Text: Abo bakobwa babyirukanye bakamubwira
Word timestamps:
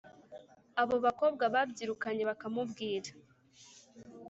Abo 0.81 0.95
bakobwa 1.05 1.43
babyirukanye 1.53 2.23
bakamubwira 2.29 3.11